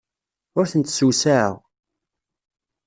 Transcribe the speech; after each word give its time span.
Ur 0.57 0.65
tent-ssewsaɛeɣ. 0.71 1.55